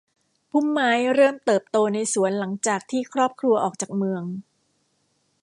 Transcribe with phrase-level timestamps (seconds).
[0.49, 4.23] พุ่มไม้เริ่มเติบโตในสวนหลังจากที่ครอบครัวออกจากเมือง